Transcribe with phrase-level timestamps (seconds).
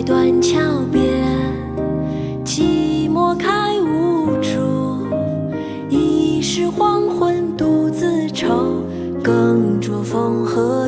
[0.00, 0.60] 断桥
[0.92, 1.02] 边，
[2.44, 4.60] 寂寞开无主。
[5.90, 8.82] 已是黄昏独自愁，
[9.22, 10.81] 更着风和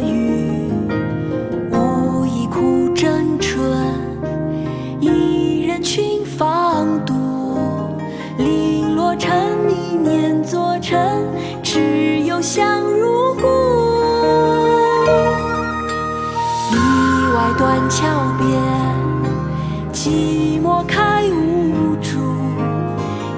[20.05, 22.21] 寂寞开无主。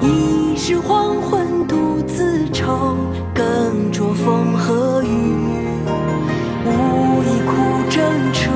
[0.01, 2.97] 已是黄昏独自愁，
[3.33, 5.07] 更着风和雨。
[6.65, 7.53] 无意苦
[7.89, 8.03] 争
[8.33, 8.53] 春，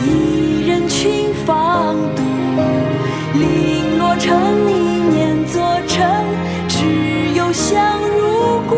[0.00, 2.22] 一人群芳妒。
[3.34, 4.34] 零落成
[4.66, 4.72] 泥
[5.12, 6.24] 碾作尘，
[6.68, 8.74] 只有香如故。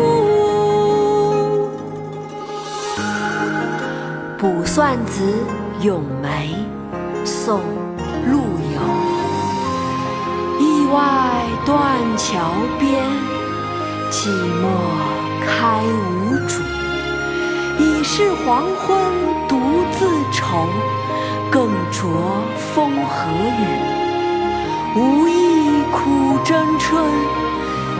[4.37, 5.23] 《卜算子·
[5.85, 6.53] 咏梅》
[7.25, 7.59] 宋·
[8.31, 8.79] 陆游。
[10.59, 11.01] 意外
[11.65, 11.75] 断
[12.15, 13.03] 桥边，
[14.11, 14.63] 寂寞
[15.41, 16.61] 开无主。
[17.79, 18.95] 已是黄昏
[19.49, 19.57] 独
[19.91, 20.67] 自愁，
[21.51, 22.03] 更着
[22.73, 23.65] 风和雨。
[24.95, 27.03] 无意苦争春，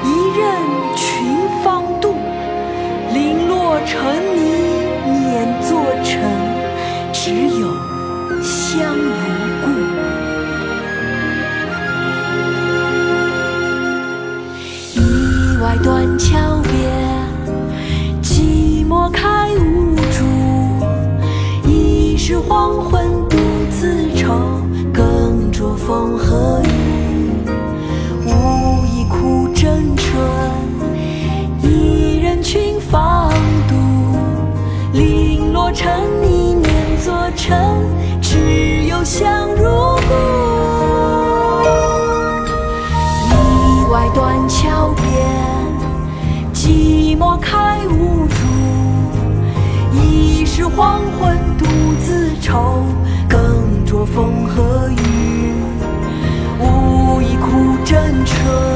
[0.04, 0.46] 一任
[16.06, 16.72] 断桥边，
[18.22, 20.24] 寂寞开无主。
[21.68, 23.38] 已是黄昏独
[23.72, 24.32] 自愁，
[24.94, 27.50] 更着风和雨。
[28.24, 30.22] 无意苦争春，
[31.64, 33.32] 一人群芳
[33.68, 33.74] 妒。
[34.94, 35.92] 零落成
[36.22, 36.72] 泥碾
[37.04, 37.58] 作尘，
[38.22, 39.64] 只有香如
[47.38, 48.36] 开无主，
[49.94, 51.66] 已是黄昏独
[52.04, 52.84] 自愁，
[53.28, 55.54] 更着风和雨，
[56.60, 58.75] 无意苦真春。